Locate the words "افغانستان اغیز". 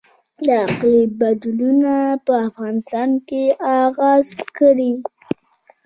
2.47-4.27